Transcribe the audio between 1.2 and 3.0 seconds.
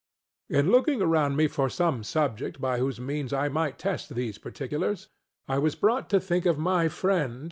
me for some subject by whose